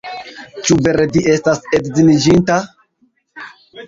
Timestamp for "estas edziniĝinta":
1.33-2.57